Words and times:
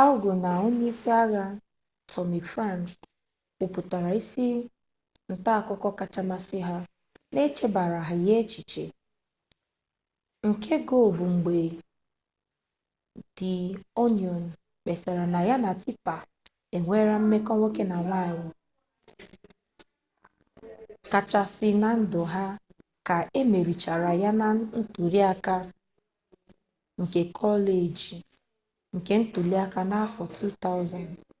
al 0.00 0.10
gọ 0.22 0.32
na 0.44 0.50
onye 0.66 0.86
isi 0.92 1.08
agha 1.22 1.44
tọmi 2.10 2.38
franks 2.50 2.92
kwupụtara 3.56 4.10
isi 4.20 4.46
ntaakụko 5.32 5.88
kacha 5.98 6.22
masị 6.30 6.58
ha 6.68 6.76
n'echebaraghị 7.32 8.16
ya 8.28 8.34
echiche 8.42 8.84
nke 10.48 10.74
gọ 10.88 10.98
bụ 11.16 11.24
mgbe 11.34 11.52
di 13.36 13.52
onịon 14.02 14.42
kpesara 14.80 15.24
na 15.34 15.40
ya 15.48 15.56
na 15.64 15.70
tipa 15.82 16.14
nwere 16.84 17.14
mmekọ 17.22 17.52
nwoke 17.58 17.82
na 17.90 17.96
nwanyị 18.06 18.46
kachasị 21.12 21.68
na 21.82 21.88
ndụ 22.02 22.20
ha 22.32 22.44
ka 23.06 23.16
emerichara 23.40 24.10
ya 24.22 24.30
na 24.40 24.46
ntuliaka 24.86 25.54
kekọleji 27.12 28.16
ntuliaka 29.24 29.80
n'afọ 29.90 30.22
2000 30.68 31.34